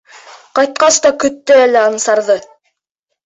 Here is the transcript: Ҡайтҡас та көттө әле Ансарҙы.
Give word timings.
Ҡайтҡас 0.59 0.95
та 1.05 1.11
көттө 1.23 1.57
әле 1.65 1.79
Ансарҙы. 1.91 2.39